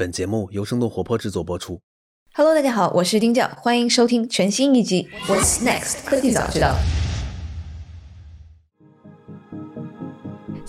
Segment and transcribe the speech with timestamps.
[0.00, 1.78] 本节目由生动活泼制作播出。
[2.32, 6.68] Hello，大家好，我是丁教，欢迎收听全新一集《What's Next 科技早知道》。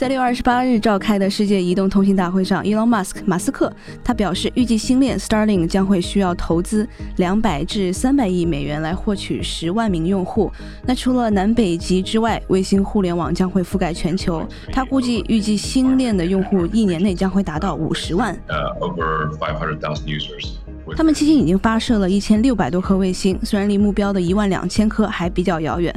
[0.02, 3.72] 在六月二十八日召开的世界移动通信大会上，Elon Musk 马斯克
[4.04, 10.52] 他表示，预计星链 Starlink 将会需要投资两百至三百亿美元来获取十万名用户。
[10.88, 14.44] 那除了南北极之外，卫星互联网将会覆盖全球。
[14.72, 18.36] 他估计预计星链的用户一年内将会达到五十万。
[18.48, 20.56] uh, over 500,000 users.
[20.96, 25.94] 他们迄今已经发射了一千六百多颗卫星，虽然离目标的一万两千颗还比较遥远，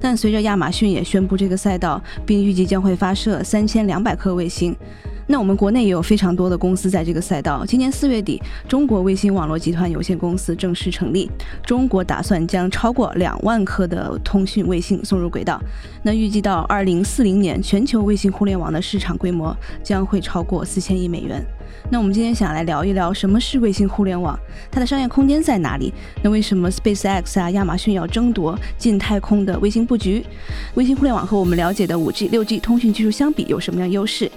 [0.00, 4.74] 但随着亚马逊也宣布这个赛道，并预计将会发射三千两百颗卫星。
[5.30, 7.62] 那我们国内也有非常多的公司在这个赛道。
[7.66, 11.30] 今年四月底，中国卫星网络集团有限公司正式成立，
[11.66, 15.60] 中国打算将超过两万颗的通讯卫星送入轨道。
[16.02, 21.44] 那预计到二零四零年，全球卫星互联网的市场规模将会超过四千亿美元。
[21.90, 24.38] 那我们今天想来聊一聊什么是卫星互联网，
[24.70, 25.92] 它的商业空间在哪里？
[26.22, 30.24] 那为什么 SpaceX 啊、亚马逊要争夺进太空的卫星布局？
[30.74, 34.30] 卫星互联网和我们了解的 5G、6G 通讯技术相比有什么样优势？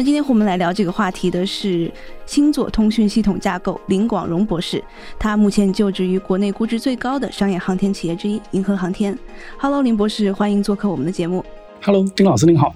[0.00, 1.92] 那今天和我们来聊这个话题的是
[2.24, 4.82] 星座通讯系统架构林广荣博士，
[5.18, 9.14] 他目前就职于国内估值最高的商业航天企业之一银河航天。
[9.58, 11.44] Hello，林博士，欢迎做客我们的节目。
[11.82, 12.74] Hello，丁老师您好。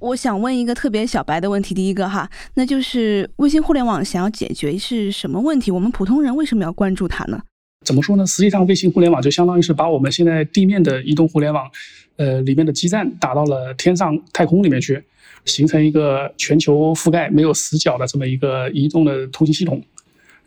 [0.00, 5.70] 我想问一个特别小白的问题，第一个哈，那就是卫星互联网想要解决是什么问题？
[5.70, 7.42] 我们普通人为什么要关注它呢？
[7.86, 8.26] 怎么说呢？
[8.26, 11.70] 实际上，卫星互联网就相当于是把我们现在地面的移动互联网，
[12.16, 15.00] 呃，里面的基站打到了天上太空里面去，
[15.44, 19.80] 形成一个全球覆盖、没有死角的这么一个移动的通信系统。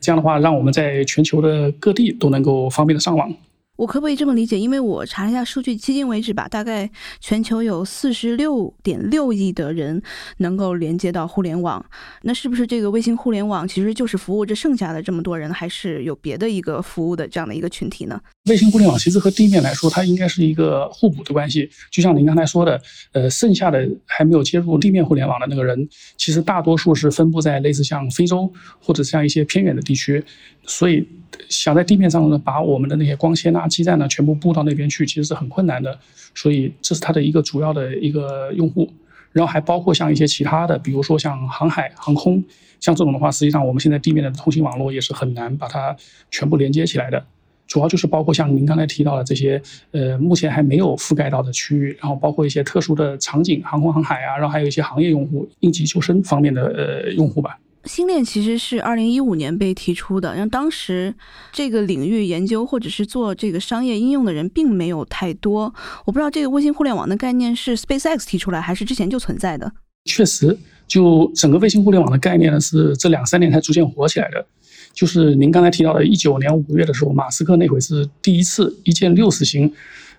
[0.02, 3.34] 这样的话，让我们在全球的各地都能够方便的上网。
[3.80, 4.60] 我可不可以这么理解？
[4.60, 6.92] 因为我查了一下数据，迄今为止吧，大概
[7.22, 10.02] 全球有四十六点六亿的人
[10.40, 11.84] 能够连接到互联网。
[12.24, 18.20] 那是不是这个卫星互联网其实就是服务着剩下的这么多人，还是有别的一个服务的这样的一个群体呢？
[18.50, 21.70] 卫星互联网其实和地面来说，它应该是一个互补的关系。
[21.90, 22.82] 就像您刚才说的，
[23.14, 28.52] 呃，剩下的还没有接入地面互联网的那个人，其实大多数是分布在类似像非洲
[28.82, 30.22] 或者像一些偏远的地区，
[30.66, 31.08] 所以
[31.50, 35.98] 想在地面上呢，把我们的那些光纤啊、基站呢全部布到那边去，其实是很困难的。
[36.36, 38.90] 所以这是它的一个主要的一个用户。
[39.32, 42.44] 然后还包括像一些其他的，比如说像航海、航空，
[42.80, 45.96] 像这种的话，实际上我们现在地面的通信网络也是很难把它
[46.32, 47.24] 全部连接起来的。
[47.68, 49.62] 主要就是包括像您刚才提到的这些，
[49.92, 57.60] 呃，目前还没有覆盖到的区域，然后包括一些特殊的场景，航空航海啊，然后还有一些行业用户、应急救生方面的呃用户吧。
[57.86, 61.16] 星链其实是二零一五年被提出的，让当时
[61.52, 65.74] 这个领域研究或者是做这个商业应用的人并没有太多。
[66.06, 69.72] 我不知道这个卫星互联网的概念是 SpaceX 提出来，还是之前就存在的？
[70.06, 70.58] 确实，
[70.88, 74.46] 就整个卫星互联网的概念呢，是这两三年才逐渐火起来的。
[74.94, 79.72] 就是您刚才提到的，一九年五月的时候，马斯克那会是第一次一箭六十型，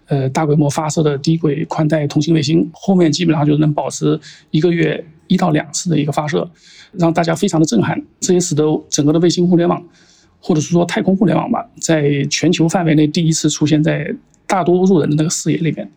[0.06, 2.68] 呃，大规模发射的低轨宽带通信卫星。
[2.72, 4.18] 后面基本上就能保持
[4.50, 6.50] 一个月一到两次的一个发射，
[6.92, 7.96] 让大家非常的震撼。
[8.18, 9.80] 这也使得整个的卫星互联网，
[10.40, 14.12] 或者是说太空互联网吧，在全球范围内第一次出现在
[14.44, 15.88] 大多数人的那个视野里面。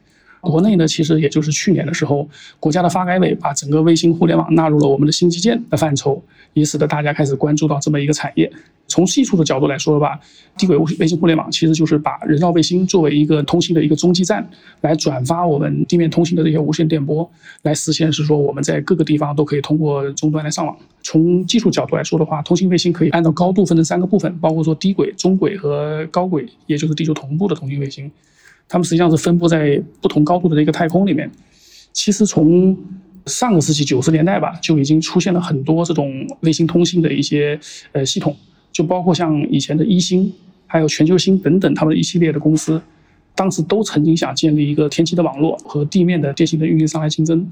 [0.43, 2.27] 国内呢，其实也就是去年的时候，
[2.59, 6.21] 国家的发改委把整个卫星互联网纳入了我们的新基建的范畴，
[6.51, 8.51] 也使得大家开始关注到这么一个产业。
[8.85, 10.19] 从技术的角度来说吧，
[10.57, 14.45] 低轨卫星互联网其实就是把人造卫星作为一个通信的一个中继站，
[14.81, 17.27] 来转发我们地面通信的这些无线电波，
[17.61, 20.77] 来实现是说我们在各个地方都可以通过终端来上网。
[21.01, 28.11] 从技术角度来说的话，通信卫星可以按照高度分成三个部分，包括说低轨、中轨和高轨，也就是地球同步的通信卫星。
[28.67, 31.29] 它们实际上是分布在不同高度的一个太空里面。
[31.91, 32.75] 其实从
[33.27, 37.59] 上个世纪九十年代吧，就已经出现了很多这种卫星通信的一些
[37.91, 38.35] 呃系统，
[38.71, 40.33] 就包括像以前的一星，
[40.65, 42.81] 还有全球星等等，他们一系列的公司，
[43.35, 47.49] 当时都曾经想建立一个天气的网络和地面的电信的运营商来竞争。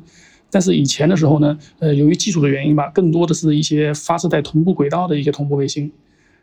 [0.49, 5.89] 但是以前的时候呢，呃，由于技术的原因吧，更多的是一些发射在同步轨道的一些同步卫星。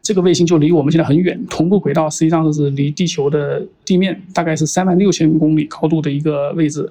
[0.08, 6.90] 这个卫星就离我们现在很远，同步轨道实际上是离地球的地面大概是三万六千公里高度的一个位置，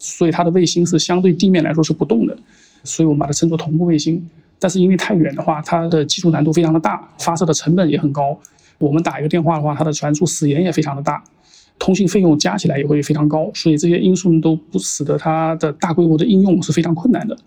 [0.00, 2.36] 所以它的卫星是相对地面来说是不动的，
[2.82, 4.20] 所以我们把它称作同步卫星。
[4.58, 8.36] 但是因为太远的话，它的技术难度非常的大，发射的成本也很高。
[8.78, 11.22] 我们打一个电话的话，它的传输时延也非常的大，
[11.78, 17.38] 通信费用加起来也会非常高，所以这些因素都不使得它的大规模的应用是非常困难的。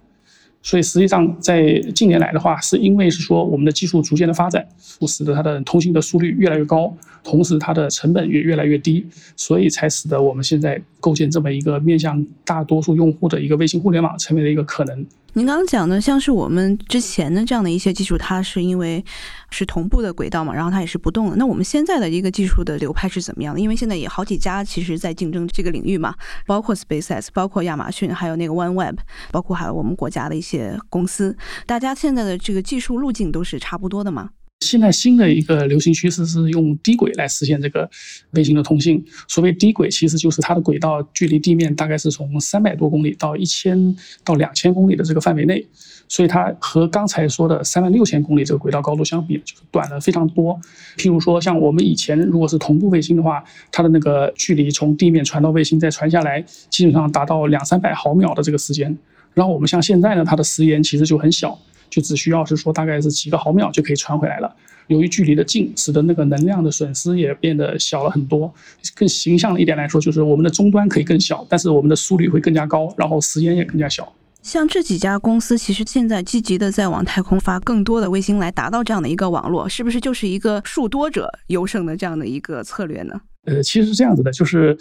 [0.61, 4.67] 所以实际上，在近年来的话，是因为是说我们的技术逐渐的发展，
[5.07, 6.93] 使得它的通信的速率越来越高，
[7.29, 9.05] 同时它的成本也越来越低，
[9.35, 15.05] 所以才使得我们现在构建这么一个面向大多数用户的一个卫星互联网成为了一个可能。
[15.33, 19.05] 您刚刚讲的，像是我们之前的这样的一些技术，它是因为
[19.51, 21.35] 是同步的轨道嘛，然后它也是不动的。
[21.35, 23.59] 那我们现在的一个技术的流派是怎么样的？
[23.59, 26.15] 因为现在也好几家其实在竞争这个领域嘛，
[26.47, 28.97] 包括 SpaceX，包括亚马逊，还有那个 OneWeb，
[29.31, 31.37] 包括还有我们国家的一些公司，
[31.67, 34.31] 大家现在的这个技术路径都是差不多的嘛？
[34.61, 37.89] 现在新的一个流行趋势是用低轨来实现这个
[38.31, 39.03] 卫星的通信。
[39.25, 45.65] 所谓低轨，其实就是它的轨道距离地面大概是从三百多公里到一千到两千公里的这个范围内，
[46.09, 50.59] 所以它和刚才说的三万六千公里这个轨道高度相比，就是短了非常多。
[50.97, 53.41] 譬如说，像我们以前如果是同步卫星的话，
[53.71, 58.97] 它的那个距离从地面传到卫星再传下来，基本上达到两三百毫秒的这个时间。
[59.33, 61.57] 然后我们像现在呢，它的时延其实就很小。
[61.89, 64.55] 就只需要是说大概是几个毫秒就可以传回来了。
[64.87, 68.51] 由于距离的近，使得那个能量的损失也变得小了很多。
[68.95, 74.11] 更形象的一点来说，就是我们的终端可以更小，但是我们的速率会更加高，然后时间也更加小。
[74.41, 83.21] 像这几家公司，其实现在积极的在往太空发更多的卫星，来达到这样的一个网络，是不是就是一个数多者优胜的这样的一个策略呢？
[83.45, 84.75] 呃，其实是这样子的，就是。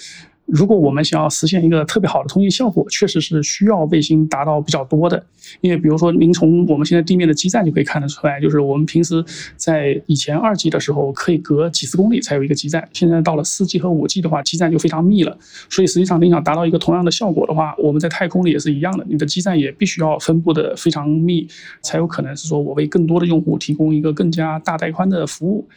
[0.49, 5.23] 如果我们想要实现一个特别好的通信效果，确实是需要卫星达到比较多的。
[5.61, 9.23] 因为比如说，您从我们现在地面的基站就可以看得出来，就是我们平时
[9.57, 15.37] 在以前二 G 的时候，可以隔几十公里才有一个基站，现在到了四 G 和五 G 的话，基站就非常密了。
[15.69, 21.47] 所以实际上，你想达到一个同样的效果的话，我们在太空里也是一样的，你的基站也必须要分布的非常密，
[21.83, 25.69] 才有可能是说我为更多的用户提供一个更加大带宽的服务。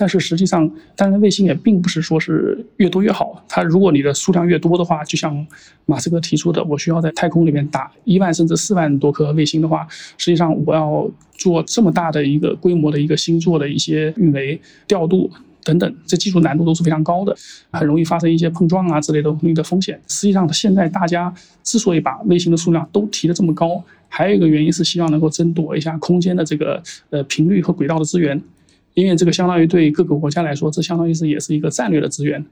[0.00, 0.66] 但是实际上，
[0.96, 3.44] 当然卫星也并不是说是越多越好。
[3.46, 5.46] 它如果你的数量越多的话，就像
[5.84, 9.86] 马斯克提出的，我需要在太空里面打一万甚至四万多颗卫星的话，
[10.16, 14.58] 实际上我要做这么大的一个规模的一个星座的一些运维
[14.88, 15.30] 调度
[15.62, 17.36] 等等，这技术难度都是非常高的，
[17.70, 20.00] 很容易发生一些碰撞啊之类的的风险。
[20.08, 21.30] 实际上，现在大家
[21.62, 28.42] 之所以把卫星的数量都提得这么高，还有一个原因是希望能够争夺一下空间的这个呃频率和轨道的资源。
[29.00, 32.44] 因为这个相当于对各个国家来说，这相当于是也是一个战略的资源。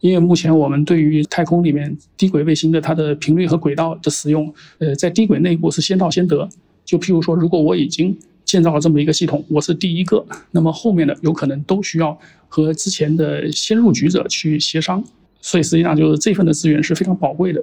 [0.00, 6.48] 因为目前我们对于太空里面低轨卫星的它的频率和轨道的使用，呃，在低轨内部是先到先得。
[6.84, 12.18] 就譬如说，如果我已经建造了这么一个系统，我是第一个，那么后面的有可能都需要
[12.48, 15.04] 和之前的先入局者去协商。
[15.40, 17.62] 所以实际上就是这份的资源是非常宝贵的。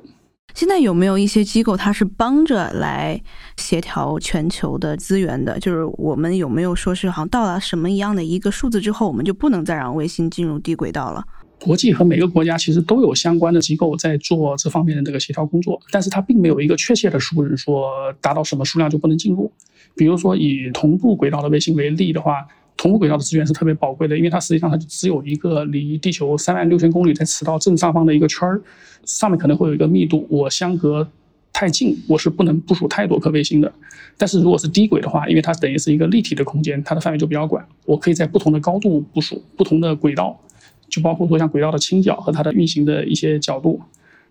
[0.53, 3.21] 现在有没有一些机构，它是帮着来
[3.57, 5.57] 协调全球的资源的？
[5.59, 11.23] 就是我们有没有说是好像到了什么一样的一个数字之后，我们就不能再让卫星进入低轨道了？
[11.61, 19.51] 国际和每个国家其实都有相关的机构在做这方面的这个协调工作，但是它并没有一个确切的数字说达到什么数量就不能进入。
[19.95, 22.47] 比如说以同步轨道的卫星为例的话。
[22.79, 28.61] 同步轨道的资源是特别宝贵的，因为它实际上它就只有一个离地球三万六千公里在赤道正上方的一个圈儿，
[29.03, 31.05] 上面可能会有一个密度，我相隔
[31.51, 33.69] 太近，我是不能部署太多颗卫星的。
[34.17, 40.39] 但是如果是低轨的话，因为它等于是一个立体的空间，它的范围就比较广，我可以在不同的高度部署不同的轨道，
[40.87, 43.81] 就包括说像轨道的倾角和它的运行的一些角度。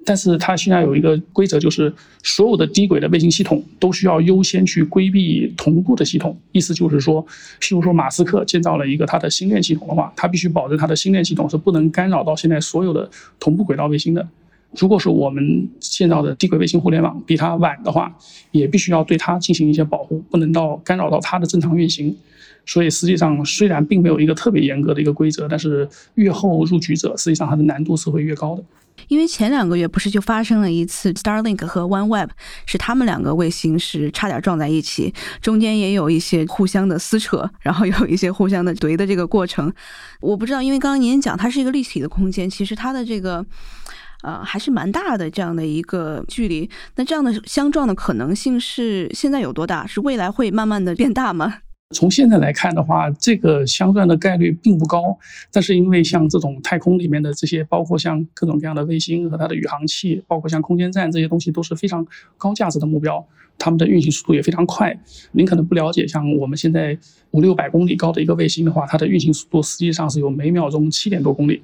[0.09, 6.35] 但是它现在有一个规则，就是所有的低轨的卫星系统都需要优先去规避同步的系统。
[6.51, 7.23] 意思就是说，
[7.61, 14.27] 譬如说马斯克建造了一个他的星链系统的话，他必须保证他的星链系统是不能干扰到现在所有的同步轨道卫星的。
[14.77, 18.15] 如果说我们建造的低轨卫星互联网比它晚的话，
[18.51, 22.17] 也必须要对它进行一些保护，不能到干扰到它的正常运行。
[22.67, 28.63] 所以实际上虽然并没有一个特别严格的一个规则，但是越后入局者，实际上它的难度是会越高的。
[29.07, 32.29] 因为前两个月不是就发生了一次，Starlink 和 OneWeb
[32.67, 39.73] 是他们两个卫星是差点撞在一起，中间也有一些互相的撕扯，然后有一些互相的怼的这个过程。
[40.21, 43.47] 我不知道，因为刚刚您讲它是一个立体的空间，其实它的这个
[44.23, 46.69] 呃还是蛮大的这样的一个距离。
[46.97, 49.87] 那这样的相撞的可能性是现在有多大？
[49.87, 51.59] 是未来会慢慢的变大吗？
[51.95, 55.19] 从现在来看的话，这个相撞的概率并不高。
[55.51, 62.07] 但是因为像这种太空里面的这些，包括像各种各样的卫星和它的宇航器，包括像空间站这些东西，都是非常
[62.37, 64.95] 高价值的目标，它们的运行速度也非常快。
[65.33, 66.99] 您可能不了解，像我们现在
[67.31, 71.63] 五六百公里高的一个卫星的话，它的运行速度实际上是有每秒钟七点多公里。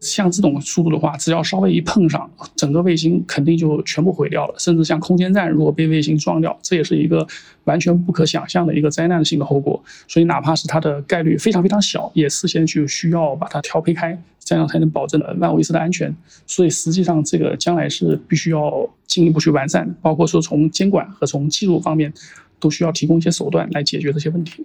[0.00, 4.54] 像这种速度的话，只要稍微一碰上，整个卫星肯定就全部毁掉了。
[4.58, 7.26] 甚至像空间站，如果被卫星撞掉，这也是一个
[7.64, 9.82] 完全不可想象的一个灾难性的后果。
[10.06, 16.14] 所以，哪怕是它的概率非常非常小，也事先就需要把它调配开，这样才能保证了万无一失的安全。
[16.46, 22.12] 所以，实际上这个将来是必须要进一步去完善，包括说从监管和从技术方面，
[22.60, 24.64] 都需要提供一些手段来解决这些问题。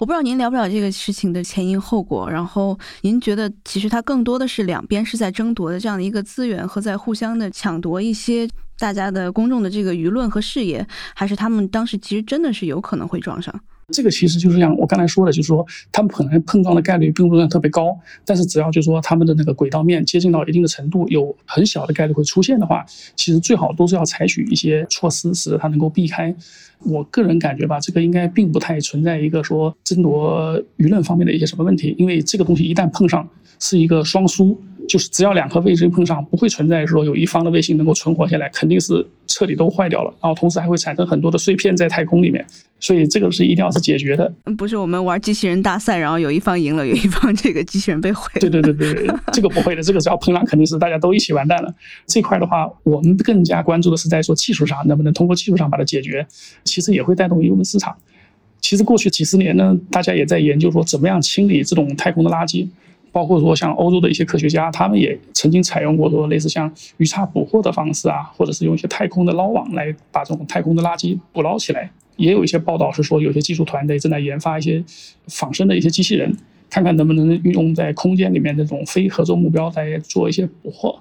[0.00, 13.54] 我不知道您了不了这个事情的前因后果，然后您觉得其实它更多的是两边是在争夺的这样的一个资源和在互相的抢夺一些大家的公众的这个舆论和视野，还是他们当时其实真的是有可能会撞上？
[13.90, 22.84] 这个其实就是像我刚才说的，就是说他们可能碰撞的概率并不算特别高，但是只要就是说他们的那个轨道面接近到一定的程度，有很小的概率会出现的话，
[23.16, 26.34] 其实最好都是要采取一些措施，使得它能够避开。
[26.84, 33.28] 我个人感觉吧，这个应该并不太存在一个说争夺舆论方面的一些什么问题，因为这个东西一旦碰上
[33.58, 34.58] 是一个双输。
[34.90, 40.12] 就是只要两颗卫星碰上，不会存在说有一方的卫星能够存活下来，肯定是彻底都坏掉了。
[40.20, 42.44] 然后同时还会产生很多的碎片在太空里面，
[42.80, 44.32] 所以这个是一定要是解决的。
[44.58, 48.28] 不是我们玩机器人大赛，然后有一方赢了，有一方这个机器人被毁。
[48.40, 51.72] 对对对对，这个不会的，这个只要碰上肯定是大家都一起完蛋了。
[52.06, 56.26] 这块的话，我们更加关注的是在说技术上能不能通过技术上把它解决，
[56.64, 57.96] 其实也会带动一部分市场。
[58.60, 62.66] 其实过去几十年呢，大家也在研究说怎么样清理这种太空的垃圾。
[63.12, 71.90] 包括说像欧洲的一些科学家，他们也曾经采用过说类似像鱼叉捕获的方式啊，或者是用一些太空的捞网来把这种太空的垃圾捕捞起来。
[72.16, 74.84] 也有一些报道是说，有些技术团队正在研发一些
[75.28, 76.30] 仿生的一些机器人，
[76.68, 80.98] 看看能不能运用在空间里面这种非合作目标来做一些捕获。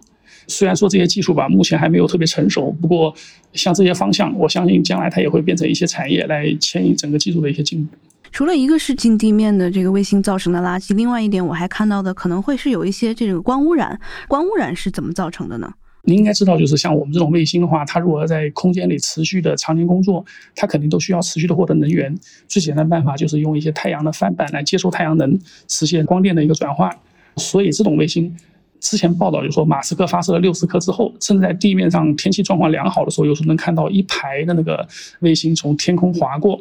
[0.47, 3.13] 虽然说这些技术吧，目前还没有特别成熟，不过
[3.53, 7.95] 像这些方向，我相信将来它也会变成一些产业来牵引整个技术的一些进步。
[8.31, 13.99] 除了一个是近地面的这个卫星造成的垃圾，另外一点我还看到的可能会是有一些这个光污染。
[14.27, 15.71] 光污染是怎么造成的呢？
[16.03, 22.15] 您应该知道，就是像我们这种卫星的话，它如果在空间里持续的常年工作，它肯定都需要持续的获得能源。
[22.47, 26.89] 最简单的办法就是用一些太阳的帆板来接收太阳能，实现光电的一个转换。
[27.35, 28.33] 所以这种卫星，
[28.79, 34.87] 之前报道就说马斯克发射了六十颗之后，甚至在地面上天气状况良好的时候，有时候能看到一排的那个
[35.19, 36.59] 卫星从天空划过。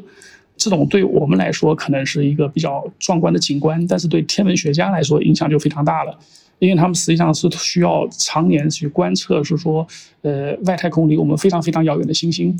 [0.58, 6.18] 这种对我们来说可能是一个比较壮观的景观，但是对天文学家来说影响就非常大了，
[6.58, 9.86] 因为他们实际上是需要常年去观测，是说，
[10.22, 12.58] 呃，外太空离我们非常非常遥远的星星，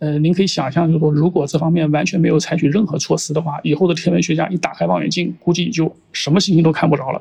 [0.00, 7.20] 呃，您可以想象，就是说，如果这方面完全没有采取任何措施的话，以后的天文学家一打开望远镜，估计就什么星星都看不着了。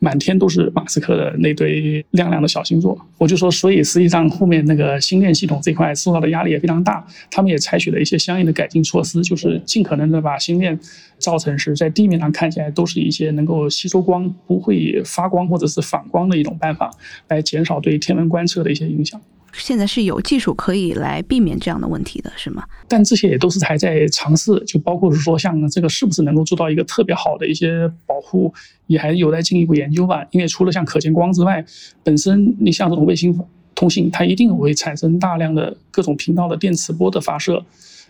[0.00, 10.78] 满天都是马斯克的那堆亮亮的小星座，我就说，所以实际上后面那个星链系统这块受到的压力也非常大，他们也采取了一些相应的改进措施，就是尽可能的把星链
[11.18, 16.90] 造成是在地面上看起来都是一些能够吸收光、不会发光或者是反光的一种办法，
[17.28, 19.18] 来减少对天文观测的一些影响。
[19.56, 22.64] 现在是有技术可以来避免这样的问题的，是吗？
[22.88, 28.52] 但这些也都是还在尝试，就包括是说，像这个是不是能够做到一个特别好的一些保护，
[28.86, 30.26] 也还有待进一步研究吧。
[30.30, 31.64] 因为除了像可见光之外，
[32.02, 33.38] 本身你像这种卫星
[33.74, 37.64] 通信，它一定会产生大量的各种频道的电磁波的发射，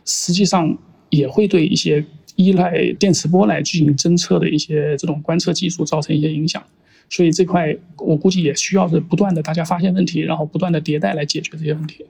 [0.05, 0.77] 实际上
[1.11, 2.05] 也会对一些
[2.37, 6.63] 依赖电磁波来进行侦测的一些这种观测技术造成一些影响。
[7.15, 12.05] 所以这块我估计也需要是不断的大家发现问题，然后不断的迭代来解决这些问题。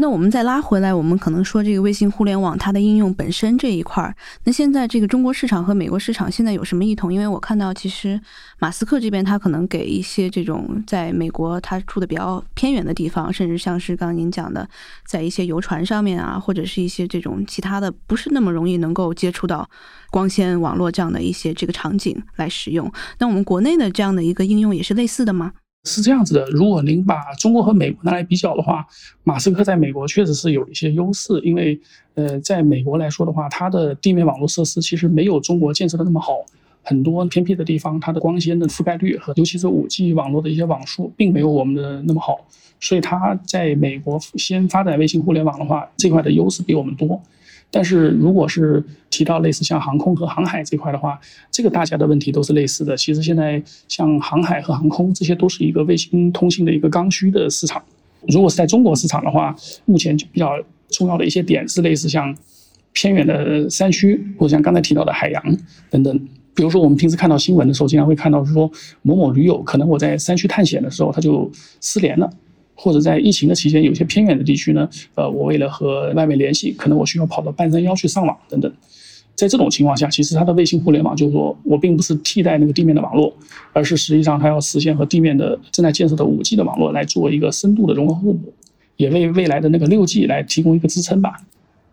[0.00, 4.14] 那我们再拉回来，我们可能说这个卫星互联网它的应用本身这一块儿，
[4.44, 7.12] 那现在这个中国市场和美国市场现在有什么异同？
[7.12, 8.20] 因为我看到其实
[8.60, 14.68] 马斯克这边他可能给一些这种在美国他住的比较偏远的地方，甚至像是刚刚您讲的，
[15.04, 19.68] 在一些游船上面啊，或者是一些这种其他的不是那么容易能够接触到
[20.10, 22.88] 光纤网络这样的一些这个场景来使用。
[23.18, 25.54] 那我们国内的这样的一个应用也是类似的吗？
[25.84, 28.86] 是这样子的，如果您把中国和美国拿来比较的话，
[29.24, 31.80] 马斯克在美国确实是有一些优势，因为，
[32.14, 36.34] 呃，在美国来说的话，它的地面网络设施其实没有中国建设的那么好，
[36.82, 42.38] 很多偏僻的地方，它的光纤的覆盖率和尤其是五 G 网络的一些网速，并没有我们的那么好，
[42.80, 47.20] 所以它在美国先发展卫星互联网的话，这块的优势比我们多。
[47.70, 51.20] 但是如果是提到类似像航空和航海这块的话，
[51.50, 52.96] 这个大家的问题都是类似的。
[52.96, 57.82] 其实现在像航海和航空，这些都是一个卫星通信的一个刚需的市场。
[58.26, 60.52] 如果是在中国市场的话，目前就比较
[60.88, 62.34] 重要的一些点是类似像
[62.92, 65.56] 偏远的山区，或者像刚才提到的海洋
[65.90, 66.18] 等等。
[66.54, 68.68] 比如说我们平时看到新闻的时候，经常会看到说
[69.02, 71.48] 某某驴友可能我在山区探险的时候他就
[71.80, 72.28] 失联了。
[72.80, 78.72] 或者在疫情的期间，有些偏远的地区呢，呃，我为了和外面联系，可能我需要跑到半山腰去上网等等。
[79.34, 83.34] 在这种情况下，其实它的卫星互联网就是说我并不是替代那个地面的网络，
[83.72, 88.52] 而是实际上它要实现和地面的正在建设的五 G 的网络来做一个深度的融合互补，
[88.96, 91.34] 也为未来的那个六 G 来提供一个支撑吧。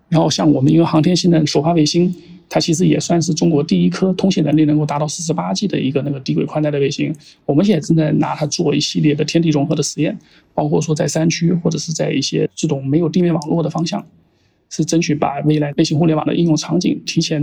[0.10, 2.14] 然后像我们因为航天星的首发卫星。
[2.48, 7.14] 它其实也算是中国第一颗通信能力能够达到四十八 G 的一个那个低轨宽带的卫星。
[7.46, 10.18] 我们现在正在拿它做一系列的天地融合的实验，
[10.54, 14.06] 包括说在山区或者是在一些这种没有地面网络的方向，
[14.70, 17.42] 是争取把未来卫星互联网的应用场景提前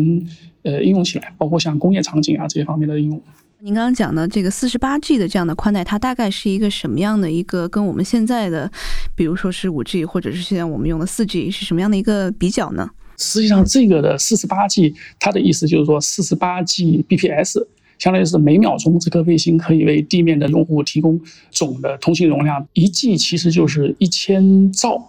[0.62, 3.20] 呃应用起来，包括像工业场景啊这些方面的应用。
[3.64, 8.68] 您刚刚讲的这个四十八 G 的这样的宽带，它大概是一个什么样的一个跟我们现在的，
[9.14, 12.90] 比如说是五 G 或者是现在我们用的四 G 是什么样的一个比较呢？
[13.22, 17.64] 实际上，这个的四十八 G，它的意思就是说四十八 G bps，
[17.98, 25.00] 相当于是每秒钟这颗卫星可以为地面的用户提供总的通信容量，一 G 其实就是一千兆。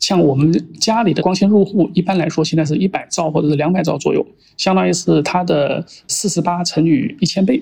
[0.00, 4.26] 像我们家里的光纤入户，一般来说现在是一百兆或者是两百兆左右，
[4.56, 7.60] 相当于是它的四十八乘以一千倍。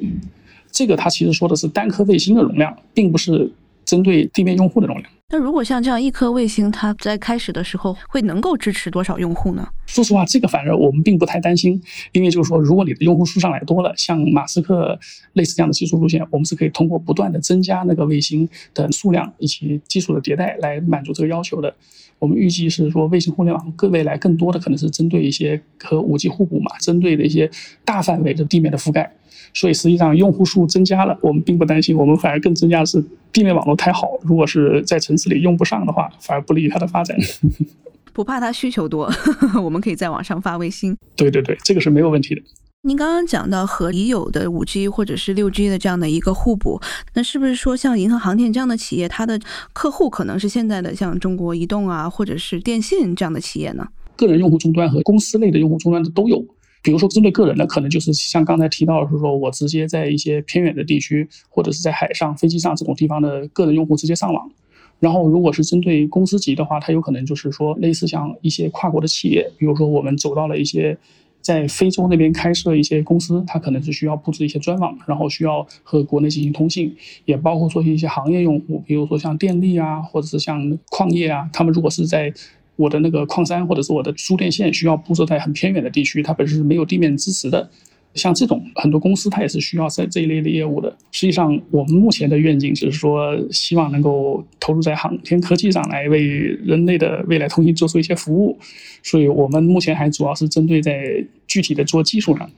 [0.71, 3.49] 这个它其实说的是单颗卫星的容量，并不是
[3.85, 5.09] 针对地面用户的容量。
[5.35, 9.67] 那如果像这样一颗卫星，它在开始的时候会能够支持多少用户呢？
[9.87, 11.81] 说实话，这个反而我们并不太担心，
[12.13, 14.99] 因为就是说，如果你的用户数上来多了，像马斯克
[15.33, 21.75] 类似这样的技术路线，我们是可以通过不断的增加那个卫星的数量以及技术的迭代来满足这个要求的。
[22.19, 27.51] 我们预计是说，卫星互联网各未来更多的可能是针对一些和五 G 互补嘛，针对的一些
[27.87, 29.11] 大范围的地面的覆盖。
[29.55, 37.17] 所以实际上用户数增加了，我们并不担心，我们反而更增加的是地面网络太好，如果是在城市里用不上的话，反而不利于它的发展。
[38.15, 39.11] 不怕它需求多，
[39.63, 40.97] 我们可以在网上发微信。
[41.17, 42.43] 对对对，这个是没有问题的。
[42.83, 46.81] 您刚刚讲到和已有的五 G 或者是六 G 的这样的一个互补，
[47.15, 49.41] 那是不是说像银河航天这样的企业，它的
[49.73, 53.87] 客户可能是现在的像中国移动啊，或者是电信这样的企业呢？
[54.17, 56.45] 个人用户终端和公司类的用户终端的都有。
[56.83, 64.51] 比如说，针对个人的，可能就是像刚才提到的，是说我直接在一些偏远的地区，或者是在海上、飞机上这种地方的个人用户直接上网。
[64.99, 70.99] 然后，如果是针对公司级的话，它有可能就是说，类似像一些跨国的企业，比如说我们走到了一些
[71.41, 76.93] 在非洲那边开设一些公司，它可能是需要布置一些专网，然后需要和国内进行通信，
[77.27, 82.35] 也包括说一些行业用户，比如说像电力啊，或者是像矿业啊，他们如果是在。
[82.83, 87.71] 我的那个矿山或者是我的输电线需要铺设在很偏远的地区，它本身是没有地面支持的。
[88.15, 90.95] 像这种很多公司，它也是需要在这一类的业务的。
[91.13, 96.27] 实际上，我们目前的愿景只是说，希望能够投入在航天科技上来为
[96.63, 98.59] 人类的未来通信做出一些服务。
[99.03, 102.51] 所以我们目前还主要是针对在具体的做技术上。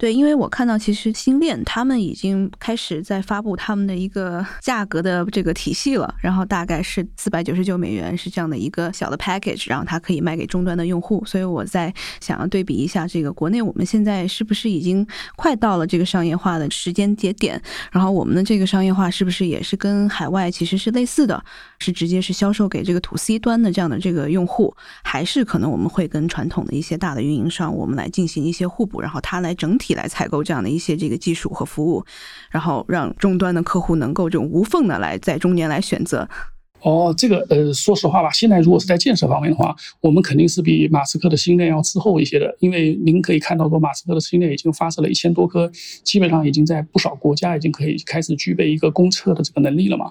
[0.00, 11.22] 对，因为我看到其实星链他们已经开始在发布他们的一个 价格的这个体系了，然后大概是四百九十九美元是这样的一个小的 package，然后它可以卖给终端的用户。
[11.26, 17.60] 所以我在想要对比一下这个国内我们现在是不是已经快到了这个商业化的时间节点，
[17.92, 21.44] 然后我们的这个商业化是不是也是跟海外其实是类似的，
[21.78, 29.89] 是直接是销售给这个 to C 端的这样的这个用户，还是可能我们会跟传统的一些大的运营商我们来进行一些互补，然后它来整体。
[29.94, 32.04] 来采购这样的一些这个技术和服务，
[32.50, 36.28] 然后让终端的客户能够这种无缝的来在中间来选择。
[36.82, 42.56] 哦，这个呃，说实话吧，现在如果是在建设方面的话，我们肯定是比马斯克的星链要滞后一些的。
[42.58, 45.70] 因为您可以看到说，马斯克的星链已经发射了一千多颗，
[46.02, 50.10] 基本上已经在不少国家已经可以开始具备一个公测的这个能力了嘛。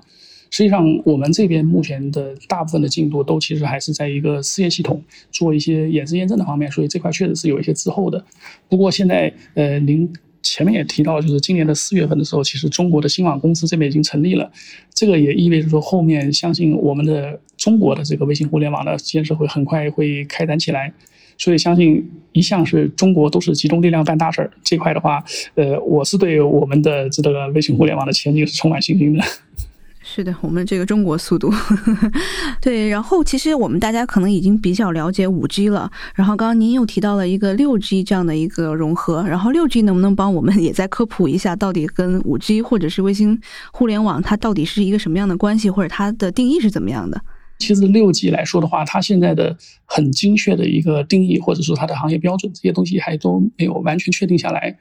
[0.52, 8.24] 实际上，我们这边目前的大部分的进度都其实还是在一个试验系统做一些演示验证的方面，所以这块确实是有一些滞后的。
[8.68, 14.52] 不过现在，呃，您前面也提到，就是今年的四月份的时候，其实中国的新网公司这边已经成立了，
[14.94, 20.92] 这个也意味着说，后面相信我们的中国的这个微信互联网的建设会很快会开展起来。
[21.38, 25.24] 所以相信一向是中国都是集中力量办大事儿这块的话，
[25.56, 29.24] 呃，我是对我们的这个微信互联网的前景是充满信心的。
[30.12, 31.54] 是的，我们这个中国速度，
[32.60, 32.90] 对。
[32.90, 35.90] 然后其实我们大家可能已经比较了解五 G 了。
[36.16, 39.24] 然后刚刚您又提到了一个六 G 这样的一个融合。
[39.28, 43.40] 然后六 G 能不能帮我们也再科普一下，到底跟五 G 或者是卫星
[43.72, 47.22] 互联网它到底是一个什么样的关系，或者它的定义是怎么样的？
[47.60, 54.76] 其实六 G 来说的话，它现在的很精确的一个定义，或者说它的行业标准，这些东西还都没有完全确定下来。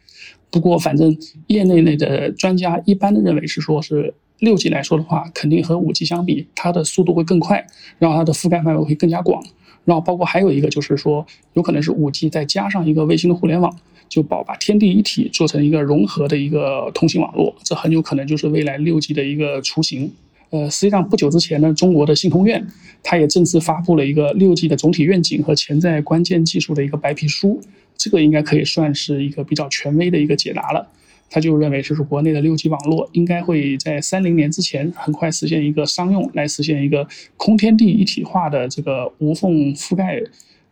[0.51, 1.15] 不过反正
[1.49, 4.15] 业内内的专家一般的认为是说是。
[4.41, 7.67] 六 G 来说的话，肯定和五 G 相比，它的速度会更快，
[7.99, 9.43] 然后它的覆盖范围会更加广，
[9.85, 13.75] 然后包括还有一个就是说，有可能是五 G 再加上一个卫星的互联网，
[14.09, 20.13] 就把把天地一体做成一个融合的一个通信网络，这很有可能就是未来六 G 的一个雏形。
[20.51, 22.67] 呃，实际上不久之前呢，中国的信通院，
[23.03, 27.61] 它也正式发布了一个六 G 的总体愿景和潜在关键技术的一个白皮书，
[27.99, 30.89] 这个应该可以算是一个比较权威的一个解答了。
[31.31, 40.23] 他就认为，就是国内的六 G 网络应该会在三零年之前很快实现一个商用，来实现一个空天地一体化的这个无缝覆盖，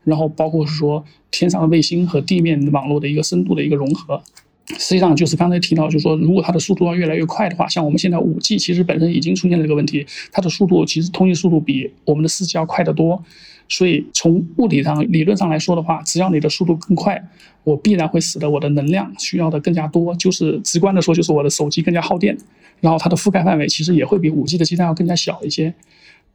[0.04, 4.22] 然后包括是说天上的卫星和地面网络的一个深度的一个融合。
[4.68, 13.22] 实际上就是刚才提到，就是说如果它的速度要越来越快的话，像我们现在五 G 其实本身已经出现了这个问题，它的速度其实通信速度比我们的四 G 要快得多。
[13.68, 17.20] 所以从物理上、理论上来说的话，只要你的速度更快，
[17.64, 20.14] 我必然会使得我的能量需要的更加多。
[20.14, 22.36] 就是直观的说，就是我的手机更加耗电，
[22.80, 25.74] 然后它的覆盖范围其实也会比五 G 的基站要更加小一些。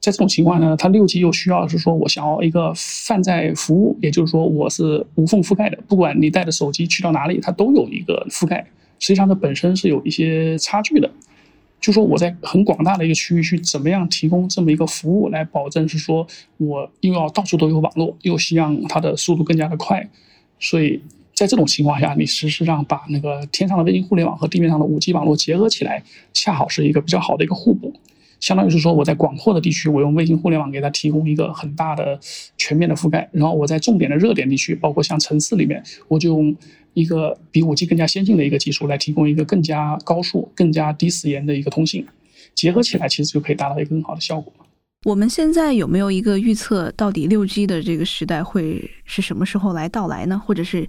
[0.02, 8.66] 在这种情况呢，它六 G 又需要是说我想要一个泛在服务，也就是说我是无缝覆盖的，不管你带着手机去到哪里，它都有一个覆盖。
[9.00, 11.10] 实际上它本身是有一些差距的。
[11.80, 16.26] 就说我在很广大的一个区域去怎么样提供这么一个服务，来保证是说
[16.58, 20.08] 我又要到处都有网络，又希望它的速度更加的快。
[20.60, 21.00] 所以
[21.34, 27.94] 在这种情况下，你实际上把那个天上的卫星互联网和地面上的五 G 网络结合起来，恰好是一个比较好的一个互补。
[28.42, 32.20] 相当于是说我在广阔的地区，我用卫星互联网给它提供一个很大的
[32.58, 36.54] 全面的覆盖，然后我在重点的热点地区，包括像城市里面，我就用
[36.94, 42.06] 一个比五 G 更加先进的一个技术来提供一个更加高速、更加低时延的一个通信，
[42.54, 44.52] 结合起来其实就可以达到一个更好的效果。
[45.06, 50.42] 我们现在有没有一个预测，到底六 G 的这个时代会是什么时候来到来呢？
[50.46, 50.88] 或者是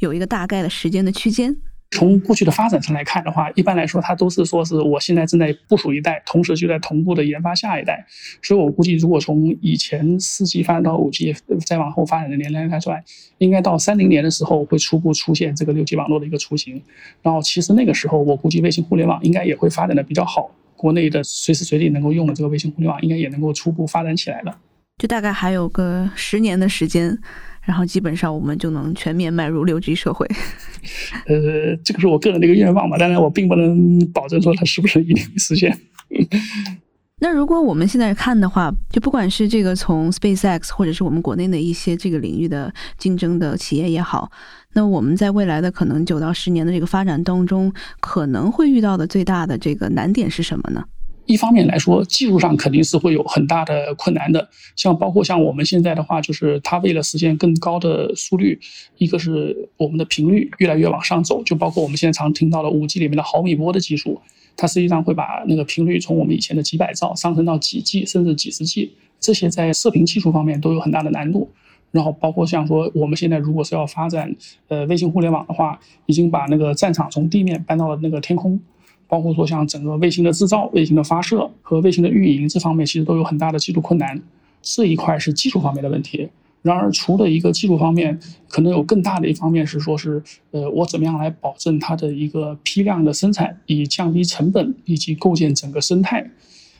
[0.00, 1.54] 有一个大概的时间的区间？
[1.94, 8.04] 从过去的发展上来看的话，一般来说，它都是说是我现在正在部署一代，同时就在同步的研发下一代。
[8.42, 11.32] 所以我估计，如果从以前四 G 发展到五 G，
[11.64, 13.00] 再往后发展的年龄来算，
[13.38, 16.82] 应该到三零年的时候会初步出现这个六 G 网络的一个雏形。
[17.22, 24.58] 然后，其实那个时候我估计卫星互联网应该也会发展的比较好，国内的随时随地能够用的这个卫星互联网应该也能够初步发展起来了。
[24.98, 27.16] 就大概还有个十年的时间。
[27.64, 30.26] 然后基本上我们就能全面迈入六 G 社会。
[31.26, 35.76] 呃，这个是我个人的一个愿望吧，当然我并不能保证说它是不是一定会实现。
[37.20, 44.30] 那如果我们现在看的话，就不管是这个从 SpaceX 或者是我们国内的一些这个领域的竞争的企业也好，
[44.74, 50.84] 那我们在未来的可能九到十年的这个发展当中，可能会遇到的最大的这个难点是什么呢？
[51.26, 54.46] 一方面来说，技术上肯定是会有很大的困难的。
[54.76, 58.60] 像包括像我们现在的话，就是它为了实现更高的速率，
[58.98, 64.20] 一个是我们的频率越来越往上走，就包括我们现在常听到的五 G 里面的毫米波的技术，
[64.54, 71.50] 它实际上会把那个频率从我们以前的几百兆上升到几 G 甚至几十 G，这些在射频技术方面都有很大的难度。
[71.90, 74.34] 然后包括像说我们现在如果是要发展
[74.68, 78.60] 呃卫星互联网的话，已经把那个战场从地面搬到了那个天空。
[79.06, 84.20] 包括说像整个卫星的制造、卫星的发射和卫星的运营这方面，其实都有很大的技术困难。
[84.62, 86.28] 这一块是技术方面的问题。
[86.62, 96.26] 然而，除了一个技术方面，可能有更大的一方面是说是，呃，我怎么样来保证它的一个批量的生产，以降低成本，以及构建整个生态。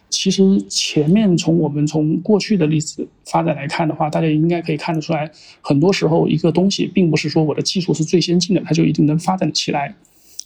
[0.08, 9.94] 其实前面从我们从过去的例子发展来看的话，大家应该可以看得出来，很多时候一个东西并不是说我的技术是最先进的，它就一定能发展起来。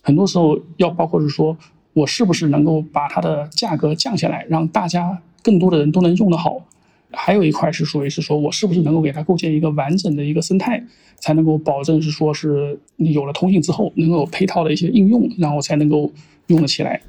[0.03, 1.57] 很多时候要包括是说，
[1.93, 6.65] 我是不是能够把它的价格降下来，让大家更多的人都能用得好。
[7.11, 10.85] 还有一块是属于是说我是不是能够给它构建一个完整的一个生态，
[11.17, 16.13] 才能够保证是说是你有了通信之后能够有配套的一些应用，然后才能够
[16.49, 17.01] 用得起来。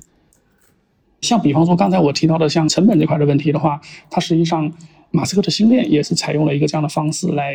[1.20, 4.72] 像比方说刚才我提到的像成本这块的问题的话，它实际上
[5.12, 7.54] 马斯克的星链也是采用了一个这样的方式来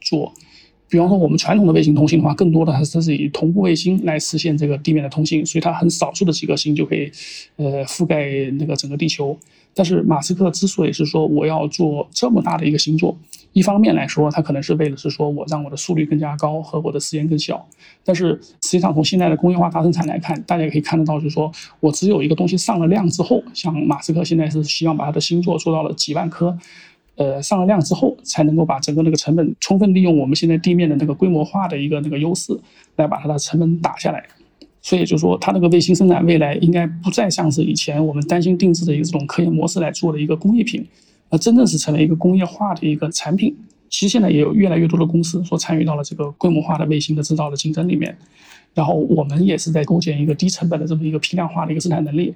[0.00, 0.32] 做。
[0.88, 7.10] 比方说，我们传统的卫星通信的话，更多的它是以同步卫星来实现这个地面的通信，所以它很少数的几个星就可以，
[7.56, 8.26] 呃，覆盖
[8.58, 9.36] 那个整个地球。
[9.76, 13.16] 但是马斯克之所以是说我要做这么大的一个星座，
[13.54, 17.66] 一方面来说，他可能是为了是说我让我的速率更加高和我的时间更小。
[18.04, 26.56] 但是实际上从现在的工业化大生产来看，大家也可以看得到，就是说我只有一个东西上了量之后，像马斯克现在是希望把他的星座做到了几万颗。
[27.16, 32.52] 呃，上了量之后，才能够把整个那个成本充分利用我们现在地面的那个规模化的一个那个优势，
[32.96, 34.24] 来把它的成本打下来。
[34.82, 40.84] 所以就说，它那个卫星生产未来应该不再像是以前我们担心定制的一个这种科研模式来做的一个工业品，
[41.30, 43.56] 而真正是成为一个工业化的一个产品。
[43.88, 48.14] 其实现在也有越来越多的公司说参与到了这个规模化的卫星的制造的竞争里面，
[48.74, 52.34] 然后我们也是在构建一个低成本的这么一个批量化的一个生产能力。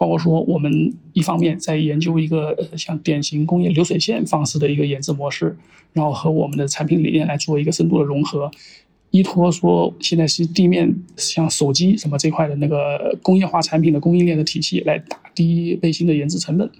[0.00, 5.54] 包括说，我们一方面在研究一个呃像典型工业流水线方式的一个研制模式，
[5.92, 8.50] 然后和我们的产品理念来做一个深度的融合，
[9.10, 16.70] 依托说现在是地面像手机什么这块的那个工业化产品的供应链的体系来打低卫星的研制成本。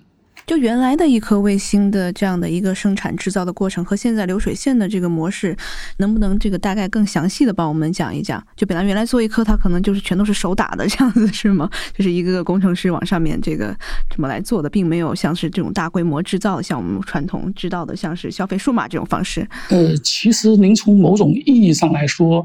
[0.51, 5.57] 就原来的一颗卫星的这样的一个生产制造的过程和现在流水线的这个模式，
[5.99, 8.45] 能不能这个大概更详细的帮我们讲一讲？
[8.57, 11.71] 就本来原来做一颗，它可能就是全都是手打的这样子是吗？
[11.97, 13.73] 就是一个个工程师往上面这个
[14.13, 19.49] 怎么来做的，并没有像是这种大规模制造，像我们传统知道的像是消费数码这种方式。
[19.69, 22.45] 呃，其实您从某种意义上来说。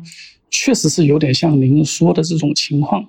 [0.51, 3.03] 确实是有点像您说的这种情况，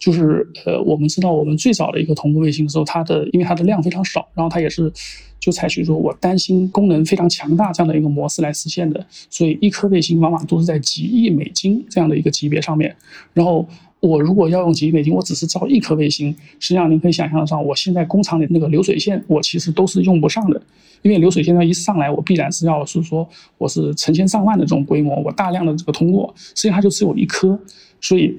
[0.00, 4.92] 就是呃，我们知道我们最早的一个同步卫星的时候，它的因为它的量非常少，然后它也是
[5.38, 12.96] 就采取说我担心功能非常强大这样的一个模式来实现的，所以一颗卫星往往都是在几亿美金这样的一个级别上面，
[13.34, 13.68] 然后。
[14.02, 20.62] 我如果要用几亿美金，我只是造一颗卫星，实际上您可以想象得到，我现在工厂里那个流水线，我其实都是用不上的，
[21.02, 27.60] 因为流水线它一上来，我必然是要是说我是成千上万的这种规模，我大量的这个通过，实际上它就只有一颗，
[28.00, 28.34] 所以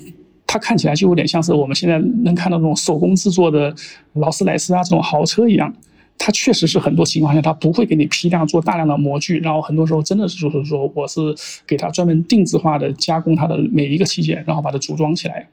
[0.52, 3.74] 它看起来就有点像是我们现在能看到那种手工制作的
[4.16, 5.74] 劳斯莱斯啊这种豪车一样。
[6.18, 11.22] 它确实是很多情况下，它不会给你批量做大量的模具，然后很多时候真的是就是说，我是
[11.66, 15.48] 给它专门定制化的加工它的每一个器件，然后把它组装起来。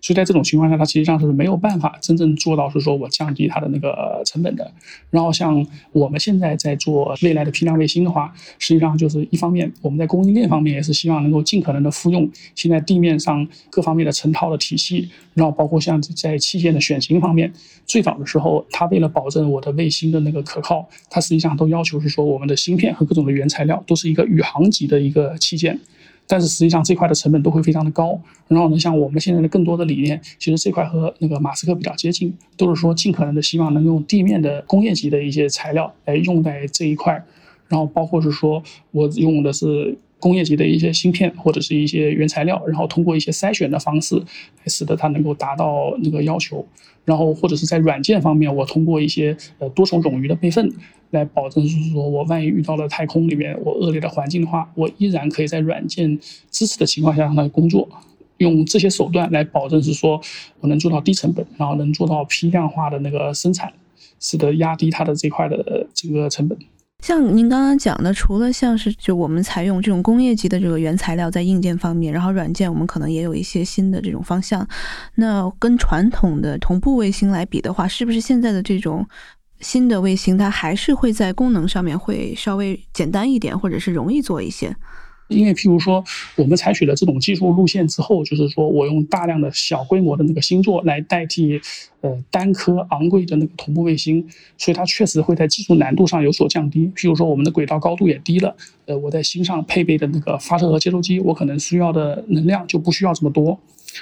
[0.00, 4.72] 所以在这种情况下，它实际上是没有办法真正做到是说我降低它的那个成本的。
[5.10, 17.52] 然后像我们现在在做未来的批量卫星的话，实际上就是一方面我们在供应链方面也是希望能够尽可能的复用现在地面上各方面的成套的体系，然后包括像在器件的选型方面，
[17.84, 25.78] 最早的时候它为了保证我的卫星的那个可靠，它实际上都要求是说我们的芯片和各种的原材料都是一个宇航级的一个器件。
[26.30, 28.16] 但是实际上这块的成本都会非常的高。
[28.46, 37.20] 然后呢，像我们现在的更多的理念，其实这块和那个马斯克比较接近，都是说尽可能的希望能用地面的工业级的一些材料来用在这一块。
[37.66, 38.62] 然后包括是说
[38.92, 46.64] 我用的是工业级的一些芯片或者是一些原材料，然后通过一些筛选的方式，来使得它能够达到那个要求。
[47.04, 50.72] 然后或者是在软件方面，我通过一些呃多重冗余的备份。
[51.10, 56.16] 来保证，就是说我万一遇到了太空里面我恶劣的环境的话，我依然可以在软件
[56.52, 57.88] 支持的情况下让它工作。
[58.36, 60.20] 用这些手段来保证，是说
[60.60, 63.72] 我能做到低成本，然后能做到批量化的那个生产，
[64.20, 66.56] 使得压低它的这块的这个成本。
[67.00, 74.66] 像您刚刚讲的，除了像是就我们采用这种工业级的这个原材料在硬件方面，然后软件我们可能也有一些新的这种方向。
[75.14, 79.06] 那跟传统的同步卫星来比的话，是不是现在的这种？
[79.60, 84.74] 新的卫星它还是会在功能上面会稍微简单一点，或者是容易做一些。
[85.30, 86.04] 因为譬如说，
[86.36, 91.60] 我们采取了这种技术路线之后，就是说我用大量的小规模的那个星座来代替
[92.00, 94.26] 呃单颗昂贵的那个同步卫星，
[94.58, 96.90] 所以它确实会在技术难度上有所降低。
[96.94, 98.54] 譬如说，我们的轨道高度也低了，
[98.86, 103.58] 呃，我在星上配备的那个发射和接收机，我可能需要的能量就不需要这么多。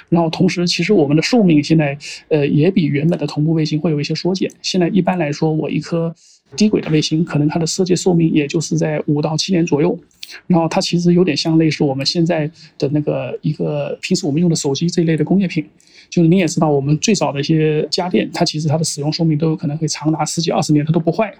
[0.07, 4.49] 然后同时，其实我们的寿命现在，呃，也比原本的同步卫星会有一些缩减。
[4.61, 6.13] 现在一般来说，我一颗
[6.55, 9.97] 低轨的卫星，可能它的设计寿命也就是在五到七年左右。
[10.45, 15.65] 然后它其实有点像类似我们现在的那个一个平时我们用的手机这一类的工业品。
[16.09, 21.33] 就是你也知道，我们最早的一些家电，它其实它的使用寿命都有可能会长达十几二十年，它都不坏。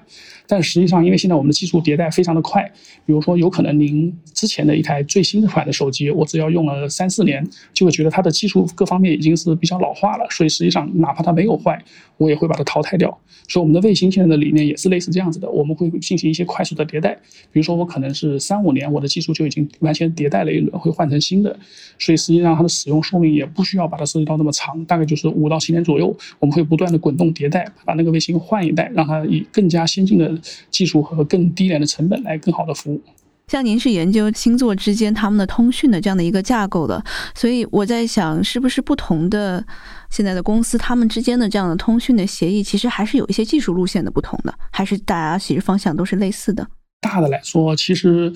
[0.46, 2.64] 但实际上，因为现在我们的技术迭代非常的快，
[3.06, 10.26] 比如说有可能您之前的一台最新款的手机，我只要用了三四年，就会觉得它的技术各方面已经是比较老化了。
[10.32, 11.80] 所以实际上，哪怕它没有坏，
[12.18, 13.16] 我也会把它淘汰掉。
[13.48, 17.14] 所以我们的卫星现在的理念也是类似这样子的，我们会进行一些快速的迭代。
[17.52, 21.56] 比如说我可能是三五年，我的技术就已经完全迭代了一轮，会换成新的。
[22.00, 26.16] 所以实际上它的使用寿命也不需要把它设计到那么长长，大概就是五到十年左右。
[26.40, 30.30] 我们会不断的滚动迭代，把那个卫星换一代，让它以更加先进的。
[30.70, 33.02] 技术和更低廉的成本来更好的服务。
[33.48, 37.04] 像您是研究星座之间他们的通讯的这样的一个架构的，
[37.36, 39.66] 所以我在想，是不是不同的
[40.10, 46.66] 现在的公司他们之间的这样的通讯的协议，其实还是有一些技术路线的不同的，还是大家其实方向都是类似的。
[47.00, 48.32] 大的来说，其实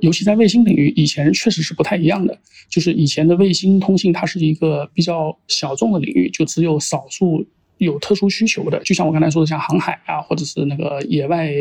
[0.00, 2.38] 尤其在卫星领域，以前确实是不太一样的。
[2.68, 7.46] 就是以前的卫星通信，它是一个比较小众的领域，就只有少数。
[7.78, 11.52] 有特殊需求的，就像我刚才说的，像航海啊，或者是那个野外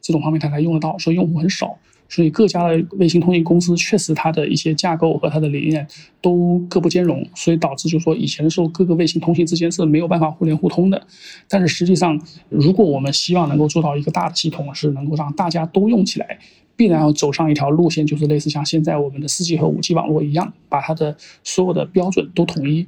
[0.00, 1.78] 这种方面，它才用得到，所以用户很少。
[2.08, 5.86] 所以各家的卫星通信公司确实它的一些架构和它的理念
[6.20, 11.06] 都各不兼容，所以导致就是说以前的时候各个卫星通信之间是没有办法互联互通的。
[11.48, 16.38] 但是实际上，如果我们希望能够做到一个大的系统，是能够让大家都用起来，
[16.76, 22.86] 必然要走上一条路线，就是类似像现在我们的四 G 和五 G 网络一样，把它的所有的标准都统一。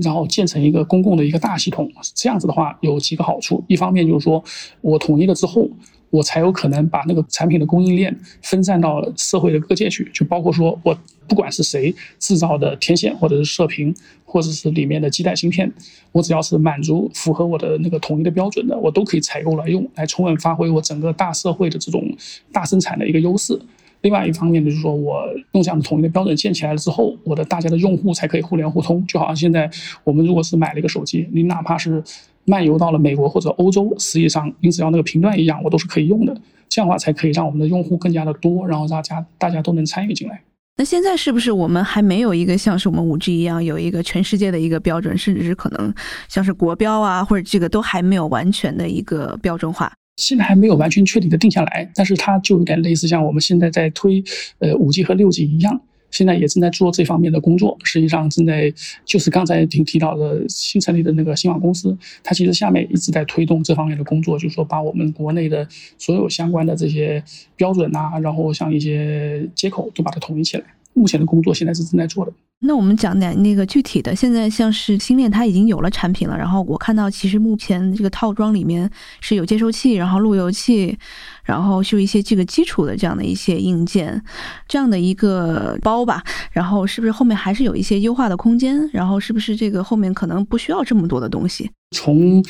[0.00, 3.64] 然后建成一个公共的一个大系统，这样子的话有几个好处。
[3.66, 4.40] 一方面就是说
[4.82, 5.68] 我统一了之后，
[6.10, 10.96] 我才有可能把那个产品的供应链分散到社会的各界去，就包括说我
[11.28, 13.94] 不管是谁制造的天线或者是射频，
[14.24, 15.72] 或者是里面的基带芯片，
[16.12, 22.04] 我只要是满足符合我的那个统一的标准的，我都可以采购来用，来充分发挥我整个大社会的这种
[22.52, 23.58] 大生产的一个优势。
[24.02, 29.06] 另外一方面呢，就是说我用这样的统一的标准建起来了之后，我的大家的用户才可以互联互通。
[29.06, 29.70] 就好像现在
[30.04, 32.02] 我们如果是买了一个手机，你哪怕是
[32.44, 36.34] 漫游到了美国或者欧洲，实际上你只要那个频段一样，我都是可以用的。
[36.68, 40.40] 这样的话才可以让我们的用户更加的多，然后大家大家都能参与进来。
[40.76, 45.92] 那现在是不是我们还没有一个像是我们五 G 一样有一个全世界的一个标准，甚至是可能
[46.28, 49.92] 像是国标啊，或者这个都还没有完全的一个标准化？
[50.16, 54.22] 现在还没有完全确定的定下来，但是它就有点类似像我们现在在推
[54.60, 55.80] 呃五 G 和六 G 一样。
[56.10, 58.72] 现在也正在做这方面的工作，实际上正在
[59.04, 65.66] 就是刚才提提到的新成立的那个新网公司，它其实下面一直在推动这方面的工作，就是说把我们国内的
[65.98, 67.22] 所有相关的这些
[67.56, 70.64] 标准呐，然后像一些接口都把它统一起来。
[70.94, 72.32] 目前的工作现在是正在做的。
[72.62, 78.90] 那我们讲点那个具体的，现在像是星链它已经有了产品了，然后我看到其实目前这个套装里面
[79.22, 80.94] 是有接收器，然后路由器，
[81.42, 84.22] 然后是有一些这个基础的这样的一些硬件，
[84.68, 86.22] 这样的一个包吧。
[86.52, 88.86] 然后是不是后面还是有一些优化的空间？
[88.92, 91.70] 然后是不是这个后面可能不需要这么多的东西？
[91.96, 92.44] 从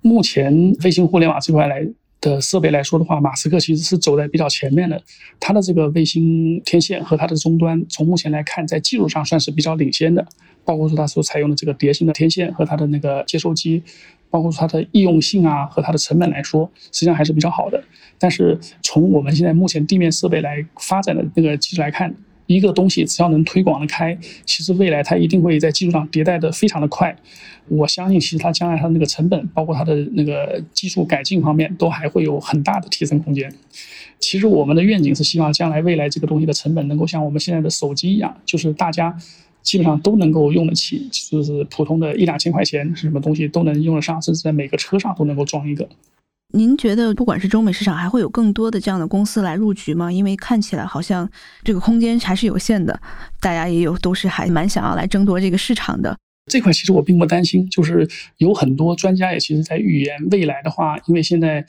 [0.00, 1.84] 目前卫星互联网这块来。
[2.28, 5.00] 的设备来说的话，马斯克其实是走在比较前面的。
[5.38, 10.26] 它的这个卫星天线和它的终端，从目前来看，在技术上算是比较领先的。
[10.64, 13.80] 包括说它所采用的这个碟形的天线和它的那个接收机，
[14.28, 17.80] 包括说它的易用性啊和它的成本来说，实际上还是比较好的。
[18.18, 22.12] 但是从我们现在目前地面设备来发展的那个技术来看，
[22.46, 27.16] 一个东西只要能推广的开，其实未来它一定会在技术上迭代的非常的快。
[27.68, 33.52] 我相信，其实它将来它那个成本，包括它的那个技术改进方面，都还会有很大的提升空间。
[34.20, 39.14] 其实我们的愿景是希望将来未来这个东西的成本能够像我们现在的手机一样，就是大家
[39.62, 45.88] 基本上都能够用得起，就是普通的一两千块钱是什么东西都能用得上，甚至在每个车上都能够装一个。
[46.52, 50.10] 您觉得不管是中美市场，还会有更多的这样的公司来入局吗？
[50.10, 51.28] 因为看起来好像
[51.64, 52.98] 这个空间还是有限的，
[53.40, 56.16] 大家也有都是还蛮想要来争夺这个市场的。
[56.50, 61.66] 这块其实我并不担心，就是有很多专家也其实在预言未来的话，因为现在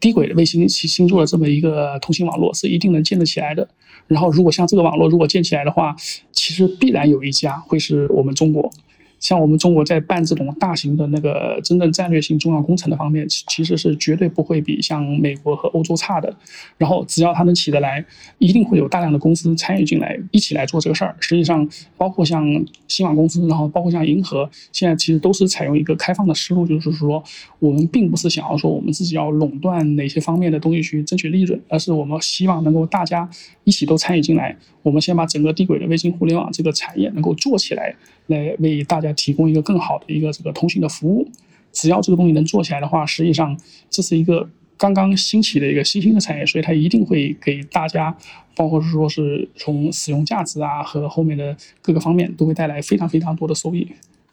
[0.00, 3.66] 低轨的卫星星座的这么一个通信网络是一定能建得起来的。
[4.08, 5.94] 然后如果像这个网络如果建起来的话，
[6.32, 8.70] 其实必然有一家会是我们中国。
[9.18, 16.34] 像我们中国在办这种大型的那个真正战略性重要工程的方面，其其实是绝对不会比像美国和欧洲差的。
[16.76, 18.04] 然后只要它能起得来，
[18.38, 21.16] 一定会有大量的公司参与进来，一起来做这个事儿。
[21.18, 22.44] 实际上，包括像
[22.86, 27.22] 新网公司，然后包括像银河，现在其实都是采用一个开放的思路，就是说，
[27.58, 33.28] 我们并不是想要说我们自己要垄断哪些方面的东西去争取利润，而是我们希望能够大家
[33.64, 34.56] 一起都参与进来。
[34.82, 37.94] 我们先把整个地轨的卫星互联网这个产业能够做起来，
[38.26, 41.28] 来为大家提供一个更好的一个这个通信的服务。
[41.72, 43.54] 只要这个东西能做起来的话，实际上
[43.90, 48.16] 这是一个刚刚兴起的一个新兴的产业，所以它一定会给大家，
[48.54, 53.86] 包括是说是从使用价值啊和后面的各个方面，都会带来非常非常多的收益。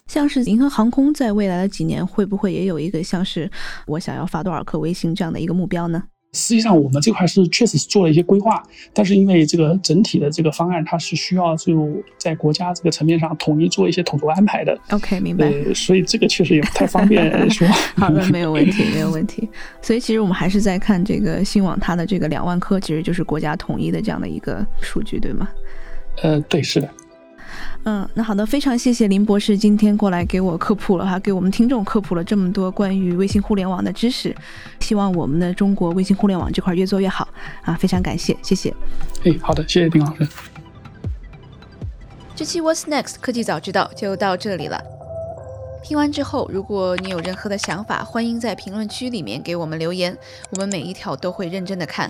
[0.07, 3.49] 像是银河航空在未来的几年，会不会也有一个像是
[3.87, 6.03] 我想要发多少颗卫星这样的一个目标呢？
[6.33, 14.77] 实际上，我们这块是确实是做了一些规划，但是因为这个整体的这个方案，它是需要就在国家这个层面上统一做一些统筹安排的。
[14.89, 15.51] OK，明白。
[15.75, 17.67] 所以这个确实也不太方便 说。
[17.95, 19.47] 好的，没有问题，没有问题。
[19.81, 25.47] 所以其实我们还是在看这个新网它的这个两万颗，其实就是国家统一的这样的一个数据，对吗？
[26.23, 26.89] 呃，对，是的。
[27.85, 34.33] 嗯，那好的，非常谢谢林博士今天过来给我科普了哈，给我们听众科普了这么多关于卫星互联网的知识。
[34.79, 37.27] 希望我们的中国卫星互联网这块越做越好
[37.63, 37.75] 啊！
[37.75, 38.73] 非常感谢，谢谢。
[39.25, 40.25] 哎，好的，谢谢丁老师。
[42.35, 44.81] 这期 What's Next 科技早知道就到这里了。
[45.83, 50.17] 听完之后，如果你有任何的想法，欢迎在评论区里面给我们留言，
[50.51, 52.09] 我们每一条都会认真的看。